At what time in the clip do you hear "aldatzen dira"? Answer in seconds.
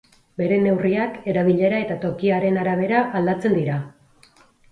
3.19-3.77